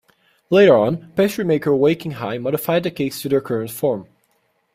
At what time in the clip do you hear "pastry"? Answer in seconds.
1.15-1.43